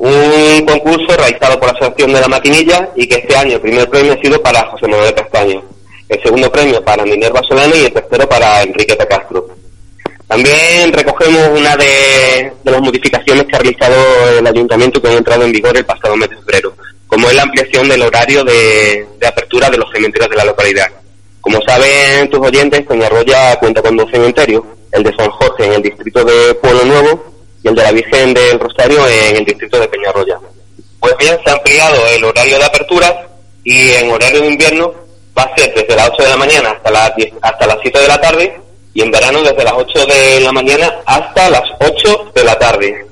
[0.00, 3.88] un concurso realizado por la Asociación de la Maquinilla y que este año el primer
[3.90, 5.62] premio ha sido para José Manuel Castaño,
[6.08, 9.46] el segundo premio para Minerva Solana y el tercero para Enrique Castro.
[10.26, 15.52] También recogemos una de, las modificaciones que ha realizado el ayuntamiento que han entrado en
[15.52, 16.72] vigor el pasado mes de febrero,
[17.06, 20.86] como es la ampliación del horario de, apertura de los cementerios de la localidad.
[21.42, 25.82] Como saben tus oyentes, Peñarroya cuenta con dos cementerios, el de San Jorge en el
[25.82, 27.29] distrito de Pueblo Nuevo
[27.74, 30.38] de la Virgen del Rosario en el distrito de Peñarroya.
[30.98, 33.28] Pues bien, se ha ampliado el horario de apertura
[33.64, 34.94] y en horario de invierno
[35.36, 38.08] va a ser desde las 8 de la mañana hasta las, hasta las 7 de
[38.08, 38.60] la tarde
[38.92, 43.06] y en verano desde las 8 de la mañana hasta las 8 de la tarde.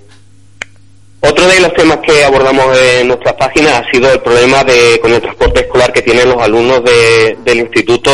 [1.21, 5.13] Otro de los temas que abordamos en nuestras páginas ha sido el problema de, con
[5.13, 8.11] el transporte escolar que tienen los alumnos del Instituto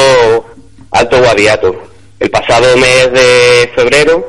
[0.90, 1.74] Alto Guadiato.
[2.18, 4.26] El pasado mes de febrero,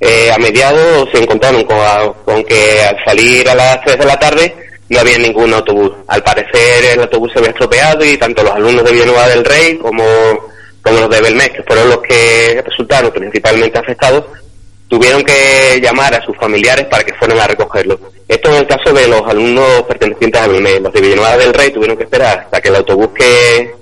[0.00, 4.54] eh, a mediados, se encontraron con, que al salir a las 3 de la tarde
[4.88, 5.92] no había ningún autobús.
[6.06, 9.76] Al parecer el autobús se había estropeado y tanto los alumnos de Villanueva del Rey
[9.78, 10.04] como,
[10.82, 14.24] como los de Belmez, que fueron los que resultaron principalmente afectados,
[14.86, 17.98] tuvieron que llamar a sus familiares para que fueran a recogerlo.
[18.28, 20.80] Esto en el caso de los alumnos pertenecientes a Belmez.
[20.80, 23.74] Los de Villanueva del Rey tuvieron que esperar hasta que el autobús que,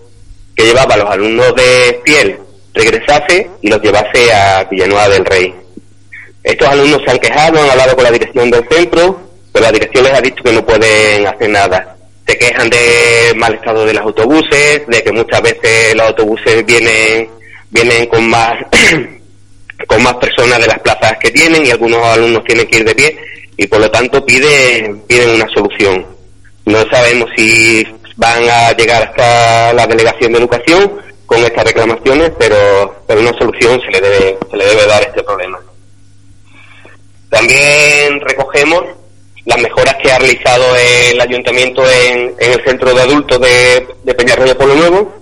[0.55, 2.39] que llevaba a los alumnos de Piel
[2.73, 5.66] regresase y los llevase a Villanueva del Rey.
[6.47, 9.21] Estos alumnos se han quejado, han hablado con la dirección del centro,
[9.53, 11.97] pero la dirección les ha dicho que no pueden hacer nada.
[12.25, 17.29] Se quejan de mal estado de los autobuses, de que muchas veces los autobuses vienen,
[17.71, 18.55] vienen con más
[19.89, 22.95] con más personas de las plazas que tienen y algunos alumnos tienen que ir de
[22.95, 23.19] pie
[23.57, 26.07] y por lo tanto piden, piden una solución.
[26.65, 30.93] No sabemos si van a llegar hasta la delegación de educación
[31.27, 35.25] con estas reclamaciones, pero, pero una solución se le debe, se le debe dar este
[35.25, 35.59] problema.
[37.37, 38.83] También recogemos
[39.45, 44.57] las mejoras que ha realizado el ayuntamiento en, el centro de adultos de, de Peñarroya
[44.57, 45.15] Pueblo Nuevo,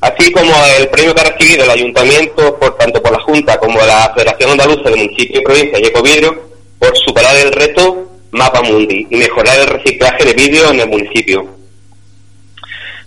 [0.00, 3.80] así como el premio que ha recibido el ayuntamiento, por tanto por la Junta como
[3.80, 6.40] la Federación Andaluza de Municipio y Provincia y Ecovidrio,
[6.78, 11.48] por superar el reto Mapa Mundi y mejorar el reciclaje de vídeo en el municipio.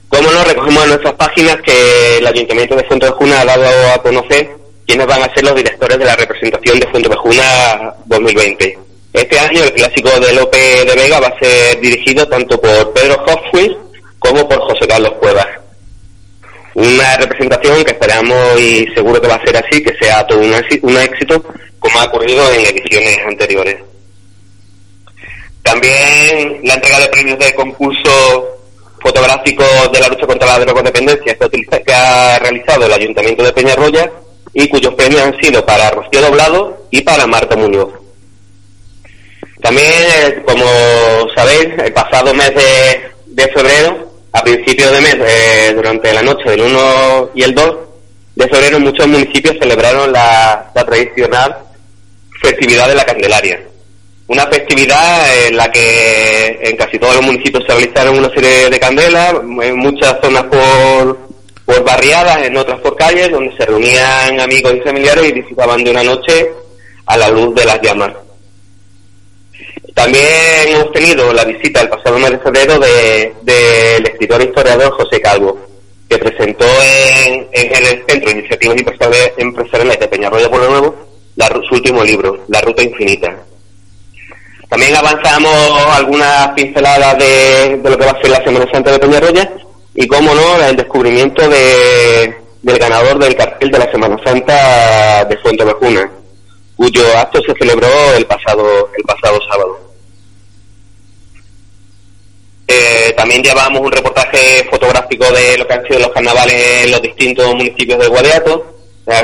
[0.09, 3.93] Como no, recogemos en nuestras páginas que el Ayuntamiento de Fuente de Juna ha dado
[3.93, 4.49] a conocer
[4.89, 8.79] quiénes van a ser los directores de la representación de Fuente de Juna 2020.
[9.13, 13.23] Este año el clásico de Lope de Vega va a ser dirigido tanto por Pedro
[13.23, 13.77] Hofwitz
[14.17, 15.45] como por José Carlos Cuevas.
[16.73, 20.97] Una representación que esperamos y seguro que va a ser así, que sea todo un
[20.97, 21.43] éxito,
[21.77, 23.77] como ha ocurrido en ediciones anteriores.
[25.61, 28.57] También la entrega de premios de concurso
[28.99, 34.11] fotográfico de la lucha contra la drogodependencia que ha realizado el Ayuntamiento de Peñarroya
[34.59, 37.89] y cuyos premios han sido para Rocío Doblado y para Marta Muñoz.
[39.61, 40.65] También, eh, como
[41.33, 46.61] sabéis, el pasado mes de, febrero, a principios de mes, eh, durante la noche del
[46.61, 47.77] 1 y el 2
[48.35, 51.55] de febrero, muchos municipios celebraron la, tradicional
[52.41, 53.61] festividad de la Candelaria.
[54.27, 58.79] Una festividad en la que en casi todos los municipios se realizaron una serie de
[58.79, 61.28] candelas, en muchas zonas por,
[61.69, 65.91] por barriadas, en otras por calles, donde se reunían amigos y familiares y disfrutaban de
[65.91, 66.49] una noche
[67.05, 68.11] a la luz de las llamas.
[69.93, 70.25] También
[70.67, 75.59] hemos tenido la visita el pasado mes de febrero del escritor e historiador José Calvo,
[76.09, 78.75] que presentó en, el Centro de Iniciativas
[79.37, 81.09] Empresariales de Peñarroya Pueblo Nuevo
[81.67, 83.37] su último libro, La Ruta Infinita.
[84.69, 85.53] También avanzamos
[85.91, 89.51] algunas pinceladas de, lo que va a ser la Semana Santa de Peñarroya
[89.95, 95.65] y, como no, el descubrimiento del ganador del cartel de la Semana Santa de Fuente
[95.65, 96.09] Vejuna,
[96.75, 99.89] cuyo acto se celebró el pasado, el pasado sábado.
[102.71, 107.01] Eh, también llevamos un reportaje fotográfico de lo que han sido los carnavales en los
[107.01, 108.75] distintos municipios de Guadiato.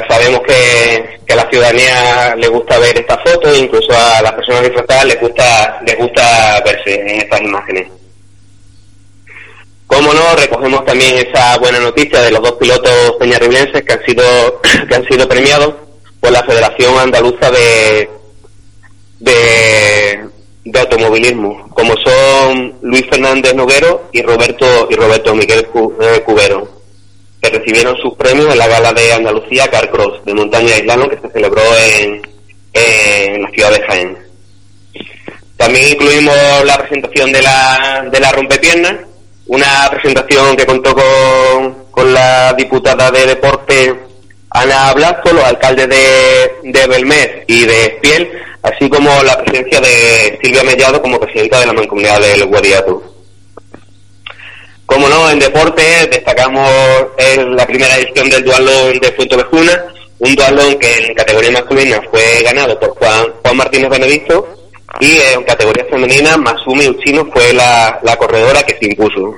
[0.09, 5.05] sabemos que, a la ciudadanía le gusta ver estas fotos, incluso a las personas disfrazadas
[5.05, 7.87] les gusta, les gusta verse en estas imágenes.
[9.87, 14.61] Como no, recogemos también esa buena noticia de los dos pilotos peñarriblenses que han sido,
[14.87, 15.75] que han sido premiados
[16.19, 18.09] por la Federación Andaluza de,
[19.19, 25.67] de, automovilismo, como son Luis Fernández Noguero y Roberto y Roberto Miguel
[26.01, 26.67] eh, Cubero,
[27.41, 31.29] que recibieron sus premios en la gala de Andalucía Carcross de montaña islano que se
[31.29, 32.21] celebró en,
[32.73, 34.17] en la ciudad de Jaén.
[35.57, 38.99] También incluimos la presentación de la, de la rompepierna,
[39.47, 43.95] una presentación que contó con, con la diputada de deporte
[44.49, 48.31] Ana Blasco, los alcaldes de, de Belmez y de Espiel,
[48.63, 53.03] así como la presencia de Silvia Mellado como presidenta de la Mancomunidad del Guadiato.
[54.85, 56.69] Como no, en deporte destacamos
[57.49, 59.83] la primera edición del dualón de Fuente Vejuna,
[60.19, 64.64] un dualón que en categoría masculina fue ganado por Juan, Juan Martínez Benedicto
[64.99, 69.35] y en categoría femenina Masumi Uchino fue la, la corredora que se impuso.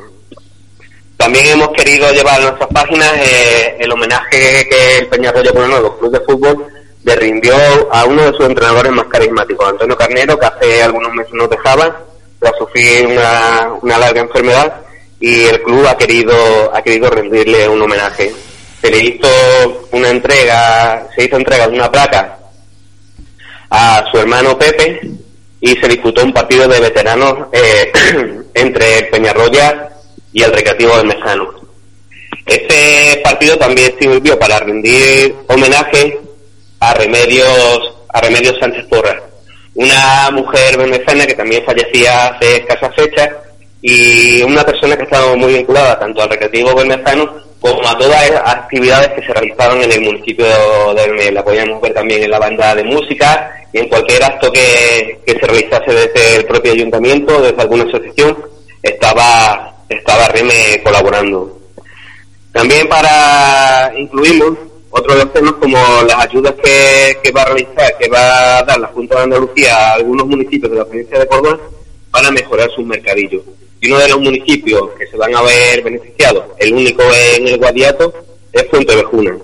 [1.18, 6.12] También hemos querido llevar a nuestras páginas eh, el homenaje que el Peñarroya Nuevo Club
[6.12, 6.66] de Fútbol
[7.04, 7.56] le rindió
[7.91, 12.04] a uno de sus entrenadores más carismáticos, Antonio Carnero, que hace algunos meses nos dejaba,
[12.39, 14.82] tras sufrir una, una larga enfermedad
[15.20, 16.36] y el club ha querido
[16.76, 18.32] ha querido rendirle un homenaje.
[18.82, 19.28] Se le hizo
[19.91, 22.38] una entrega, se hizo entrega de una placa
[23.72, 25.00] a su hermano Pepe
[25.68, 27.91] y se disputó un partido de veteranos eh,
[28.53, 29.89] entre Peñarroya
[30.32, 31.49] y el Recreativo del Mejano.
[32.45, 36.20] Ese partido también sirvió para rendir homenaje
[36.80, 39.22] a Remedios a Remedios Sánchez Porras,
[39.76, 43.30] una mujer venezolana que también fallecía hace escasas fechas
[43.82, 48.55] y una persona que estaba muy vinculada tanto al recreativo bermezano como a todas las
[48.55, 50.45] actividades que se realizaban en el municipio
[50.93, 51.34] de Bermez.
[51.34, 55.47] La podíamos ver también en la banda de música y en cualquier acto que, se
[55.47, 58.38] realizase desde el propio ayuntamiento, desde alguna asociación,
[58.82, 61.60] estaba, estaba Reme colaborando.
[62.51, 64.58] También para incluimos
[64.89, 65.78] otro de los temas como
[66.08, 69.76] las ayudas que, que va a realizar, que va a dar la Junta de Andalucía
[69.76, 71.60] a algunos municipios de la provincia de Córdoba
[72.10, 73.43] para mejorar sus mercadillos
[73.80, 77.04] y uno de los municipios que se van a ver beneficiados, el único
[77.36, 78.14] en el Guadiato,
[78.52, 79.38] es Fuentevejuna.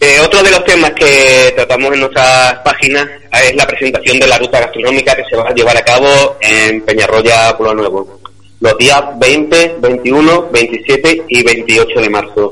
[0.00, 4.38] Eh, otro de los temas que tratamos en nuestras páginas es la presentación de la
[4.38, 8.20] ruta gastronómica que se va a llevar a cabo en Peñarroya Pueblo Nuevo,
[8.60, 12.50] los días 20, 21, 27 y 28 de marzo.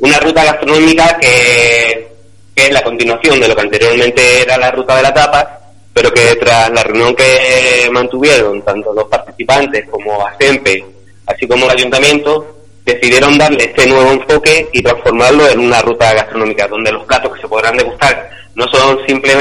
[0.00, 2.08] Una ruta gastronómica que,
[2.54, 5.65] que es la continuación de lo que anteriormente era la ruta de la tapa,
[5.96, 10.84] pero que tras la reunión que mantuvieron tanto los participantes como ASEMPE,
[11.24, 16.68] así como el ayuntamiento, decidieron darle este nuevo enfoque y transformarlo en una ruta gastronómica,
[16.68, 19.38] donde los platos que se podrán degustar no son simples,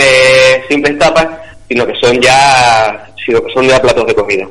[0.69, 1.27] simples tapas,
[1.67, 3.05] sino que son ya,
[3.53, 4.47] son ya platos de comida.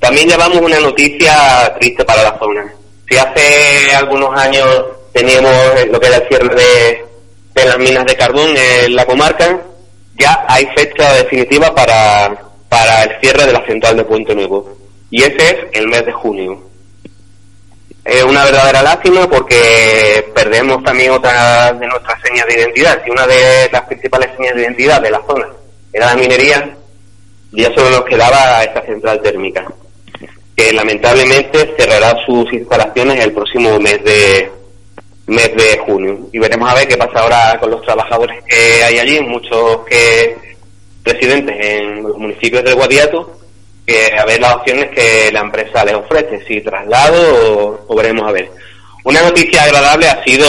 [0.00, 2.66] También llevamos una noticia triste para la zona.
[3.08, 5.52] Si hace algunos años teníamos
[5.88, 7.04] lo que era el cierre
[7.54, 9.56] de las minas de carbón en la comarca,
[10.16, 12.36] ya hay fecha definitiva para,
[12.68, 14.76] para el cierre de la central de Puente Nuevo.
[15.10, 16.62] Y ese es el mes de junio.
[18.04, 23.00] Es una verdadera lástima porque perdemos también otra de nuestras señas de identidad.
[23.04, 25.46] Si una de las principales señas de identidad de la zona
[25.92, 26.76] era la minería,
[27.52, 29.64] ya solo nos quedaba esta central térmica,
[30.56, 34.50] que lamentablemente cerrará sus instalaciones el próximo mes de,
[35.26, 36.18] mes de junio.
[36.32, 40.36] Y veremos a ver qué pasa ahora con los trabajadores que hay allí, muchos que
[41.04, 43.38] residentes en los municipios del Guadiato,
[43.86, 48.32] que a ver las opciones que la empresa les ofrece, si traslado o, veremos a
[48.32, 48.50] ver.
[49.04, 50.46] Una noticia agradable ha sido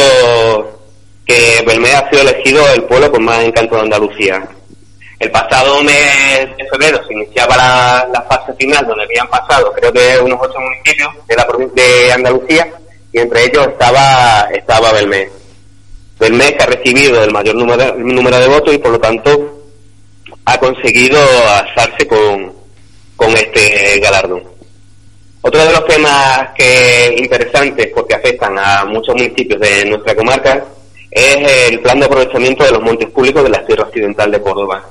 [1.26, 4.48] que Belmé ha sido elegido el pueblo con más encanto de Andalucía.
[5.20, 10.20] El pasado mes de febrero se iniciaba la, fase final donde habían pasado creo que
[10.22, 12.68] unos ocho municipios de la provincia de Andalucía
[13.16, 15.30] y entre ellos estaba, estaba Belmez.
[16.20, 19.58] Belmez que ha recibido el mayor número, número de votos y por lo tanto
[20.44, 22.52] ha conseguido alzarse con,
[23.16, 24.44] con este galardón.
[25.40, 30.66] Otro de los temas que interesantes porque afectan a muchos municipios de nuestra comarca
[31.10, 34.84] es el plan de aprovechamiento de los montes públicos de la Sierra Occidental de Córdoba,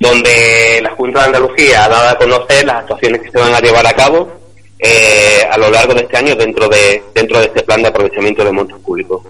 [0.00, 3.60] donde la Junta de Andalucía ha dado a conocer las actuaciones que se van a
[3.60, 4.41] llevar a cabo
[4.84, 8.44] eh, a lo largo de este año dentro de, dentro de este plan de aprovechamiento
[8.44, 9.22] de montes públicos.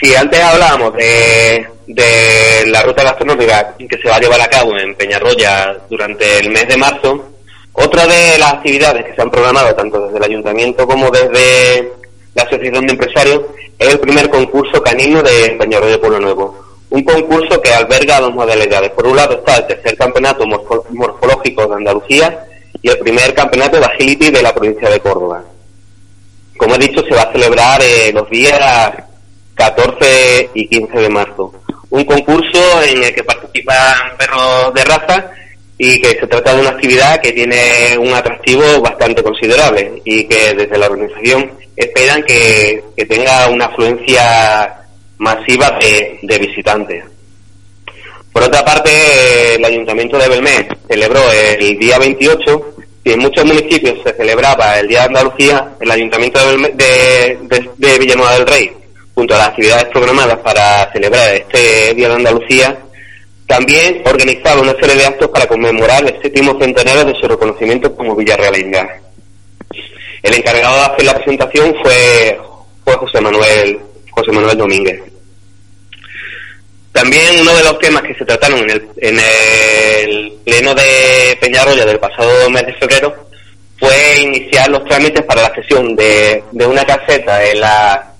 [0.00, 4.76] Si antes hablábamos de, de la ruta gastronómica que se va a llevar a cabo
[4.78, 7.28] en Peñarroya durante el mes de marzo,
[7.74, 11.92] otra de las actividades que se han programado tanto desde el ayuntamiento como desde
[12.34, 13.42] la Asociación de Empresarios
[13.78, 16.58] es el primer concurso canino de Peñarroya Pueblo Nuevo.
[16.88, 18.90] Un concurso que alberga dos modalidades.
[18.90, 22.46] Por un lado está el tercer campeonato morfológico de Andalucía
[22.80, 25.44] y el primer campeonato de agility de la provincia de Córdoba.
[26.56, 28.92] Como he dicho, se va a celebrar eh, los días
[29.54, 31.52] 14 y 15 de marzo.
[31.90, 35.30] Un concurso en el que participan perros de raza
[35.76, 40.54] y que se trata de una actividad que tiene un atractivo bastante considerable y que
[40.54, 44.74] desde la organización esperan que, tenga una afluencia
[45.18, 47.04] masiva de, de visitantes.
[48.32, 52.74] Por otra parte, el Ayuntamiento de Belmez celebró el día 28,
[53.04, 57.38] y en muchos municipios se celebraba el Día de Andalucía, el Ayuntamiento de,
[57.76, 58.72] de, Villanueva del Rey,
[59.14, 62.78] junto a las actividades programadas para celebrar este Día de Andalucía,
[63.46, 68.14] también organizaba una serie de actos para conmemorar el séptimo centenario de su reconocimiento como
[68.14, 69.00] Villarrealinga.
[70.22, 72.40] El encargado de hacer la presentación fue,
[72.84, 73.80] fue José Manuel,
[74.12, 75.11] José Manuel Domínguez.
[76.92, 81.86] También uno de los temas que se trataron en el, en el pleno de Peñarroya
[81.86, 83.28] del pasado mes de febrero
[83.82, 88.14] fue iniciar los trámites para la cesión de, una caseta en la,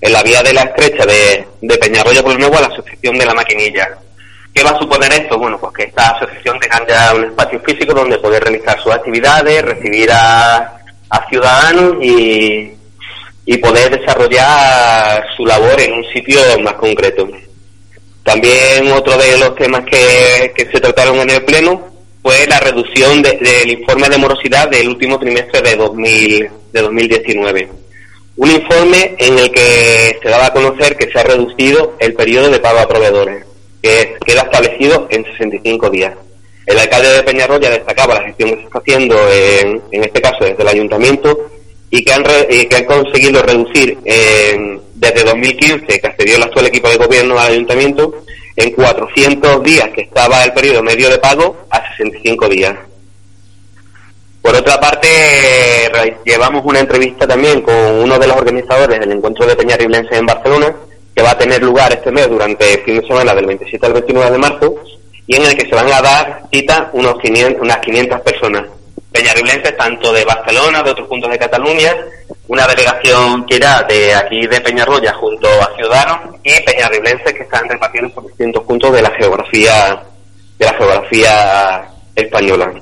[0.00, 1.44] en la vía de la estrecha de,
[1.80, 3.88] Peñarroya por Nuevo a la Asociación de la Maquinilla,
[4.54, 5.38] ¿Qué va a suponer esto?
[5.38, 9.62] Bueno, pues que esta asociación tenga ya un espacio físico donde poder realizar sus actividades,
[9.64, 10.74] recibir a,
[11.28, 12.74] ciudadanos y,
[13.62, 17.28] poder desarrollar su labor en un sitio más concreto.
[18.22, 21.88] También otro de los temas que, se trataron en el Pleno
[22.22, 27.68] fue la reducción del informe de morosidad del último trimestre de, 2000, de 2019.
[28.36, 32.50] Un informe en el que se daba a conocer que se ha reducido el periodo
[32.50, 33.44] de pago a proveedores
[33.82, 36.14] que queda establecido en 65 días.
[36.66, 40.44] El alcalde de Peñarroya destacaba la gestión que se está haciendo, en, en este caso
[40.44, 41.48] desde el ayuntamiento,
[41.90, 43.98] y que han, que han conseguido reducir
[44.98, 48.22] desde 2015, que accedió el actual equipo de gobierno al ayuntamiento,
[48.56, 52.74] en 400 días, que estaba el periodo medio de pago, a 65 días.
[54.42, 55.08] Por otra parte,
[56.24, 60.74] llevamos una entrevista también con uno de los organizadores del encuentro de Peñarriblense en Barcelona,
[61.14, 63.92] que va a tener lugar este mes durante el fin de semana del 27 al
[63.92, 64.74] 29 de marzo
[65.26, 68.77] y en el que se van a dar cita unos 500, unas 500 personas
[69.12, 71.96] peñarriblenses tanto de Barcelona, de otros puntos de Cataluña,
[72.48, 77.68] una delegación que irá de aquí de Peñarroya junto a Ciudadanos y peñarriblenses que están
[77.68, 80.02] repartidos por distintos puntos de la geografía
[80.58, 82.72] de la geografía española.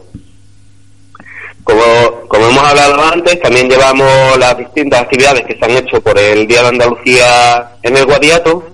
[1.63, 6.17] Como, como hemos hablado antes, también llevamos las distintas actividades que se han hecho por
[6.17, 8.65] el Día de Andalucía en el Guadiato.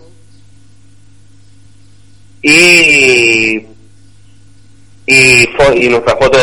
[2.42, 3.60] Y,
[5.06, 6.42] y, y nuestras fotos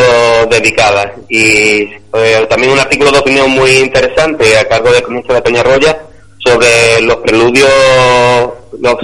[0.50, 1.08] dedicadas.
[1.28, 5.98] Y eh, también un artículo de opinión muy interesante a cargo del Comisario de Peñarroya
[6.38, 7.70] sobre los preludios,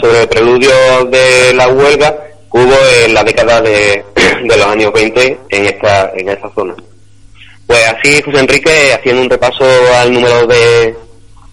[0.00, 0.70] sobre el preludio
[1.10, 2.16] de la huelga
[2.52, 4.04] que hubo en la década de,
[4.44, 6.74] de los años 20 en esta, en esa zona.
[7.66, 9.64] Pues así, José Enrique, haciendo un repaso
[9.96, 10.94] al número de,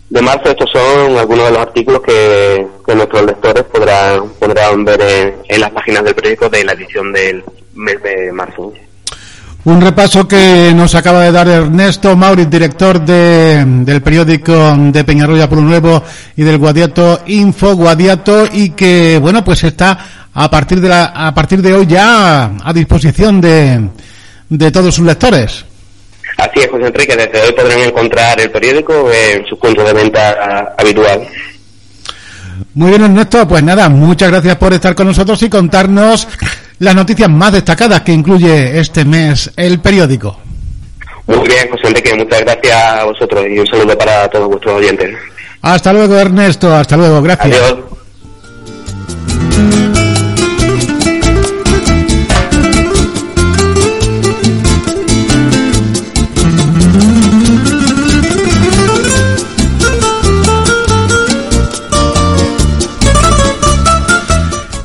[0.09, 5.59] de marzo, estos son algunos de los artículos que, nuestros lectores podrán, podrán ver en,
[5.59, 7.43] las páginas del periódico de la edición del
[7.75, 8.73] mes de marzo.
[9.65, 15.47] Un repaso que nos acaba de dar Ernesto Mauriz, director de, del periódico de Peñarroya
[15.47, 16.03] por un Nuevo
[16.35, 21.33] y del Guadiato Info Guadiato y que, bueno, pues está a partir de la, a
[21.33, 23.87] partir de hoy ya a disposición de,
[24.49, 25.63] de todos sus lectores.
[26.37, 30.73] Así es, José Enrique, desde hoy podrán encontrar el periódico en su punto de venta
[30.77, 31.25] habitual.
[32.75, 33.47] Muy bien, Ernesto.
[33.47, 36.27] Pues nada, muchas gracias por estar con nosotros y contarnos
[36.79, 40.39] las noticias más destacadas que incluye este mes el periódico.
[41.27, 45.15] Muy bien, José Enrique, muchas gracias a vosotros y un saludo para todos vuestros oyentes.
[45.61, 46.75] Hasta luego, Ernesto.
[46.75, 47.21] Hasta luego.
[47.21, 47.55] Gracias.
[47.55, 47.79] Adiós.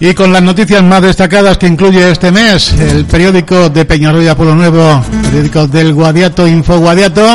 [0.00, 4.54] Y con las noticias más destacadas que incluye este mes, el periódico de Peñarroya Pueblo
[4.54, 7.26] Nuevo, periódico del Guadiato, Info Guadiato,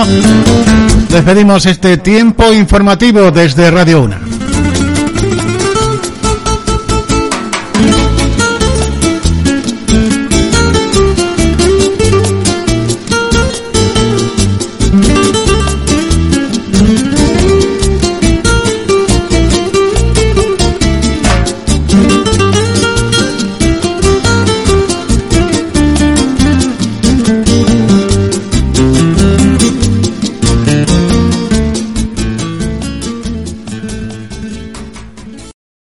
[1.09, 4.42] despedimos este tiempo informativo desde Radio Una.